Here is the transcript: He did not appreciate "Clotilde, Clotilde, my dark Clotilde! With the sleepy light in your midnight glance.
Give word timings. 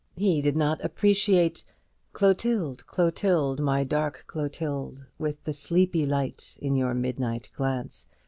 He 0.17 0.41
did 0.41 0.55
not 0.57 0.83
appreciate 0.83 1.63
"Clotilde, 2.11 2.87
Clotilde, 2.87 3.59
my 3.59 3.83
dark 3.83 4.23
Clotilde! 4.25 5.05
With 5.19 5.43
the 5.43 5.53
sleepy 5.53 6.07
light 6.07 6.57
in 6.59 6.75
your 6.75 6.95
midnight 6.95 7.51
glance. 7.55 8.07